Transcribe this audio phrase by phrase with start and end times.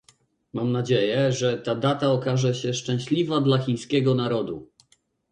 [0.53, 4.71] Mam nadzieję, że ta data okaże się szczęśliwa dla chińskiego narodu